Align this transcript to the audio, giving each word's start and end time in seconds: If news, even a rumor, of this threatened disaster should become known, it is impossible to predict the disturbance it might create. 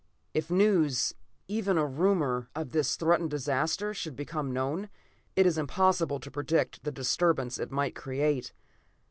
If 0.33 0.49
news, 0.49 1.13
even 1.47 1.77
a 1.77 1.85
rumor, 1.85 2.49
of 2.55 2.71
this 2.71 2.95
threatened 2.95 3.29
disaster 3.29 3.93
should 3.93 4.15
become 4.15 4.51
known, 4.51 4.89
it 5.35 5.45
is 5.45 5.59
impossible 5.59 6.19
to 6.21 6.31
predict 6.31 6.83
the 6.83 6.91
disturbance 6.91 7.59
it 7.59 7.69
might 7.69 7.93
create. 7.93 8.51